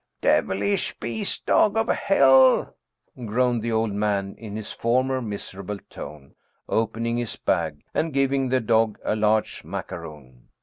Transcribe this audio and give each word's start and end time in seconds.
"Devilish 0.21 0.97
beast 0.99 1.45
dog 1.45 1.77
of 1.77 1.87
hell!" 1.89 2.75
groaned 3.27 3.61
the 3.61 3.71
old 3.71 3.93
man 3.93 4.33
in 4.39 4.55
his 4.55 4.71
former 4.71 5.21
miserable 5.21 5.77
tone, 5.91 6.33
opening 6.67 7.17
his 7.17 7.35
bag 7.35 7.83
and 7.93 8.11
giving 8.11 8.49
the 8.49 8.61
dog 8.61 8.97
a 9.05 9.15
large 9.15 9.63
macaroon. 9.63 10.47